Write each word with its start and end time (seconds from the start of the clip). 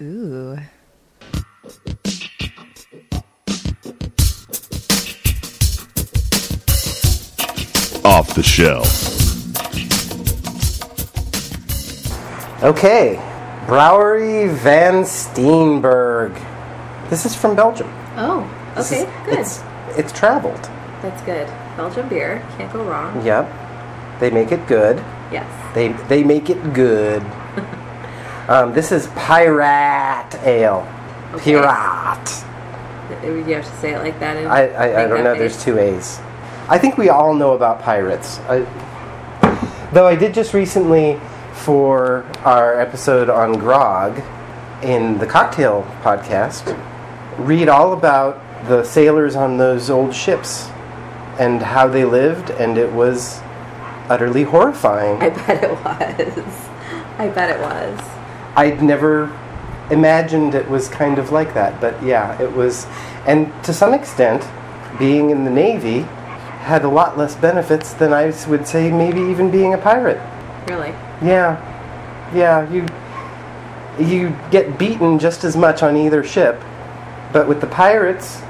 Ooh. 0.00 0.56
Off 8.04 8.34
the 8.34 8.42
shelf. 8.42 8.88
Okay, 12.62 13.18
Brouwerij 13.66 14.48
van 14.56 15.04
Steenberg. 15.06 16.32
This 17.08 17.24
is 17.24 17.34
from 17.36 17.54
Belgium. 17.54 17.88
Oh, 18.16 18.44
This 18.74 18.92
okay, 18.92 19.02
is- 19.02 19.08
good. 19.26 19.38
It's, 19.38 19.60
it's 19.96 20.12
traveled. 20.12 20.68
That's 21.02 21.22
good. 21.22 21.46
Belgian 21.76 22.08
beer, 22.08 22.42
can't 22.56 22.72
go 22.72 22.82
wrong. 22.82 23.24
Yep. 23.24 23.46
They 24.20 24.30
make 24.30 24.50
it 24.50 24.66
good. 24.66 24.96
Yes. 25.30 25.46
They 25.74 25.92
they 26.08 26.24
make 26.24 26.50
it 26.50 26.72
good. 26.74 27.22
Um, 28.48 28.72
this 28.72 28.92
is 28.92 29.06
Piraat 29.08 30.42
Ale. 30.42 30.88
Okay. 31.34 31.52
Pirate. 31.52 32.44
You 33.22 33.54
have 33.54 33.64
to 33.64 33.76
say 33.76 33.94
it 33.94 33.98
like 33.98 34.18
that. 34.20 34.38
I, 34.46 34.68
I, 34.68 35.04
I 35.04 35.06
don't 35.06 35.22
know. 35.22 35.34
There's 35.34 35.62
two 35.62 35.78
A's. 35.78 36.18
I 36.66 36.78
think 36.78 36.96
we 36.96 37.10
all 37.10 37.34
know 37.34 37.52
about 37.52 37.82
pirates. 37.82 38.38
I, 38.48 38.60
though 39.92 40.06
I 40.06 40.16
did 40.16 40.32
just 40.32 40.54
recently, 40.54 41.20
for 41.52 42.24
our 42.44 42.80
episode 42.80 43.28
on 43.28 43.52
grog, 43.58 44.22
in 44.82 45.18
the 45.18 45.26
cocktail 45.26 45.82
podcast, 46.02 46.74
read 47.36 47.68
all 47.68 47.92
about 47.92 48.40
the 48.66 48.82
sailors 48.82 49.36
on 49.36 49.58
those 49.58 49.90
old 49.90 50.14
ships 50.14 50.68
and 51.38 51.60
how 51.60 51.86
they 51.86 52.06
lived, 52.06 52.50
and 52.50 52.78
it 52.78 52.90
was 52.92 53.40
utterly 54.08 54.44
horrifying. 54.44 55.20
I 55.20 55.28
bet 55.28 55.64
it 55.64 55.70
was. 55.70 56.68
I 57.18 57.28
bet 57.28 57.50
it 57.50 57.60
was. 57.60 58.00
I'd 58.58 58.82
never 58.82 59.30
imagined 59.88 60.56
it 60.56 60.68
was 60.68 60.88
kind 60.88 61.20
of 61.20 61.30
like 61.30 61.54
that, 61.54 61.80
but 61.80 62.02
yeah, 62.02 62.36
it 62.42 62.52
was. 62.52 62.88
And 63.24 63.52
to 63.62 63.72
some 63.72 63.94
extent, 63.94 64.44
being 64.98 65.30
in 65.30 65.44
the 65.44 65.50
Navy 65.50 66.00
had 66.66 66.82
a 66.82 66.88
lot 66.88 67.16
less 67.16 67.36
benefits 67.36 67.92
than 67.92 68.12
I 68.12 68.34
would 68.48 68.66
say 68.66 68.90
maybe 68.90 69.20
even 69.20 69.52
being 69.52 69.74
a 69.74 69.78
pirate. 69.78 70.20
Really. 70.66 70.88
Yeah, 71.22 71.54
yeah, 72.34 72.68
you 72.68 72.88
you 74.04 74.36
get 74.50 74.76
beaten 74.76 75.20
just 75.20 75.44
as 75.44 75.56
much 75.56 75.84
on 75.84 75.96
either 75.96 76.24
ship, 76.24 76.60
but 77.32 77.46
with 77.46 77.60
the 77.60 77.68
pirates, 77.68 78.42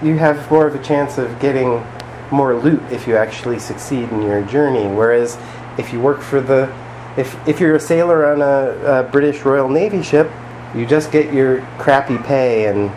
you 0.00 0.16
have 0.18 0.48
more 0.48 0.68
of 0.68 0.76
a 0.76 0.82
chance 0.82 1.18
of 1.18 1.40
getting 1.40 1.84
more 2.30 2.54
loot 2.54 2.82
if 2.92 3.08
you 3.08 3.16
actually 3.16 3.58
succeed 3.58 4.10
in 4.10 4.22
your 4.22 4.42
journey. 4.42 4.86
Whereas 4.86 5.36
if 5.76 5.92
you 5.92 5.98
work 5.98 6.20
for 6.20 6.40
the 6.40 6.72
if 7.16 7.36
if 7.48 7.60
you're 7.60 7.76
a 7.76 7.80
sailor 7.80 8.32
on 8.32 8.42
a, 8.42 9.00
a 9.00 9.02
British 9.04 9.42
Royal 9.42 9.68
Navy 9.68 10.02
ship, 10.02 10.30
you 10.74 10.86
just 10.86 11.10
get 11.10 11.32
your 11.32 11.60
crappy 11.78 12.18
pay 12.18 12.66
and 12.66 12.90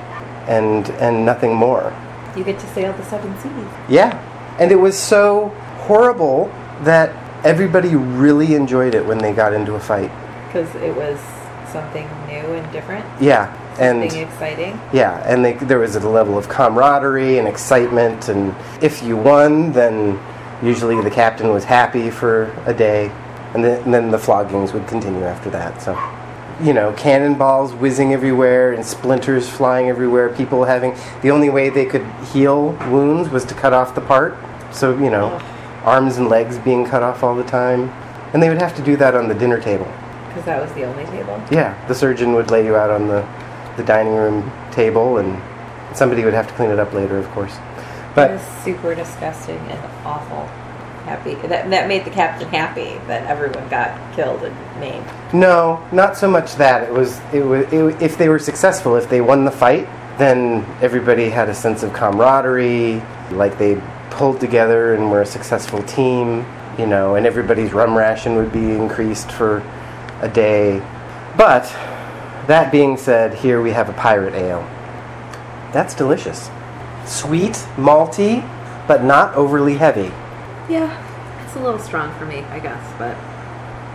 and 0.47 0.89
and 1.01 1.25
nothing 1.25 1.53
more. 1.53 1.93
You 2.35 2.43
get 2.43 2.59
to 2.59 2.67
sail 2.67 2.93
the 2.93 3.03
seven 3.05 3.37
seas. 3.39 3.67
Yeah. 3.89 4.19
And 4.59 4.71
it 4.71 4.75
was 4.75 4.97
so 4.97 5.49
horrible 5.87 6.47
that 6.81 7.15
everybody 7.43 7.95
really 7.95 8.55
enjoyed 8.55 8.95
it 8.95 9.05
when 9.05 9.17
they 9.17 9.33
got 9.33 9.53
into 9.53 9.75
a 9.75 9.79
fight. 9.79 10.11
Because 10.47 10.73
it 10.75 10.95
was 10.95 11.19
something 11.71 12.07
new 12.27 12.53
and 12.53 12.71
different. 12.71 13.05
Yeah. 13.21 13.59
And 13.79 14.03
exciting. 14.03 14.79
yeah, 14.93 15.23
and 15.25 15.43
they, 15.43 15.53
there 15.53 15.79
was 15.79 15.95
a 15.95 16.07
level 16.07 16.37
of 16.37 16.47
camaraderie 16.47 17.39
and 17.39 17.47
excitement 17.47 18.29
and 18.29 18.55
if 18.83 19.01
you 19.01 19.17
won, 19.17 19.71
then 19.71 20.19
usually 20.61 21.01
the 21.01 21.09
captain 21.09 21.49
was 21.49 21.63
happy 21.63 22.11
for 22.11 22.55
a 22.67 22.73
day 22.73 23.11
and 23.53 23.63
then, 23.63 23.83
and 23.83 23.93
then 23.93 24.11
the 24.11 24.17
floggings 24.17 24.73
would 24.73 24.87
continue 24.87 25.23
after 25.23 25.49
that. 25.51 25.81
So 25.81 25.95
you 26.61 26.73
know, 26.73 26.93
cannonballs 26.93 27.73
whizzing 27.73 28.13
everywhere 28.13 28.73
and 28.73 28.85
splinters 28.85 29.49
flying 29.49 29.89
everywhere. 29.89 30.29
People 30.29 30.65
having 30.65 30.95
the 31.21 31.31
only 31.31 31.49
way 31.49 31.69
they 31.69 31.85
could 31.85 32.05
heal 32.31 32.71
wounds 32.89 33.29
was 33.29 33.43
to 33.45 33.53
cut 33.53 33.73
off 33.73 33.95
the 33.95 34.01
part. 34.01 34.37
So 34.71 34.97
you 34.97 35.09
know, 35.09 35.39
arms 35.83 36.17
and 36.17 36.29
legs 36.29 36.57
being 36.59 36.85
cut 36.85 37.03
off 37.03 37.23
all 37.23 37.35
the 37.35 37.43
time, 37.43 37.89
and 38.33 38.41
they 38.41 38.49
would 38.49 38.61
have 38.61 38.75
to 38.75 38.83
do 38.83 38.95
that 38.97 39.15
on 39.15 39.27
the 39.27 39.35
dinner 39.35 39.59
table. 39.59 39.91
Because 40.27 40.45
that 40.45 40.61
was 40.61 40.71
the 40.73 40.83
only 40.83 41.05
table. 41.05 41.41
Yeah, 41.51 41.75
the 41.87 41.95
surgeon 41.95 42.33
would 42.33 42.49
lay 42.49 42.65
you 42.65 42.75
out 42.75 42.89
on 42.89 43.07
the 43.07 43.27
the 43.77 43.83
dining 43.83 44.13
room 44.13 44.51
table, 44.71 45.17
and 45.17 45.41
somebody 45.95 46.23
would 46.23 46.33
have 46.33 46.47
to 46.47 46.53
clean 46.53 46.69
it 46.69 46.79
up 46.79 46.93
later, 46.93 47.17
of 47.17 47.27
course. 47.31 47.53
It 47.53 48.15
But 48.15 48.31
was 48.31 48.41
super 48.63 48.93
disgusting 48.93 49.57
and 49.57 49.79
awful. 50.05 50.49
Happy 51.05 51.35
that 51.47 51.69
that 51.69 51.87
made 51.89 52.05
the 52.05 52.09
captain 52.09 52.47
happy 52.47 52.97
that 53.07 53.25
everyone 53.29 53.67
got 53.67 54.15
killed 54.15 54.41
and 54.43 54.79
maimed. 54.79 55.05
No, 55.33 55.85
not 55.91 56.15
so 56.15 56.29
much 56.29 56.55
that. 56.55 56.83
It 56.83 56.93
was, 56.93 57.19
it 57.33 57.41
was 57.41 57.65
it, 57.73 58.01
if 58.01 58.17
they 58.17 58.29
were 58.29 58.39
successful, 58.39 58.95
if 58.95 59.09
they 59.09 59.19
won 59.19 59.43
the 59.43 59.51
fight, 59.51 59.85
then 60.17 60.65
everybody 60.81 61.29
had 61.29 61.49
a 61.49 61.53
sense 61.53 61.83
of 61.83 61.91
camaraderie, 61.91 63.01
like 63.31 63.57
they 63.57 63.81
pulled 64.11 64.39
together 64.39 64.93
and 64.93 65.11
were 65.11 65.21
a 65.21 65.25
successful 65.25 65.83
team, 65.83 66.45
you 66.77 66.85
know, 66.85 67.15
and 67.15 67.25
everybody's 67.25 67.73
rum 67.73 67.97
ration 67.97 68.35
would 68.35 68.53
be 68.53 68.71
increased 68.71 69.31
for 69.31 69.61
a 70.21 70.29
day. 70.29 70.79
But 71.35 71.63
that 72.47 72.71
being 72.71 72.95
said, 72.95 73.33
here 73.33 73.61
we 73.61 73.71
have 73.71 73.89
a 73.89 73.93
pirate 73.93 74.35
ale. 74.35 74.61
That's 75.73 75.95
delicious. 75.95 76.49
Sweet, 77.05 77.53
malty, 77.75 78.47
but 78.87 79.03
not 79.03 79.35
overly 79.35 79.75
heavy. 79.75 80.11
Yeah, 80.69 81.43
it's 81.45 81.55
a 81.57 81.59
little 81.59 81.79
strong 81.79 82.17
for 82.17 82.25
me, 82.25 82.39
I 82.39 82.59
guess, 82.59 82.93
but 82.97 83.17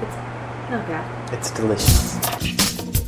it's 0.02 0.70
not 0.70 0.86
bad. 0.86 1.32
It's 1.32 1.50
delicious. 1.50 3.07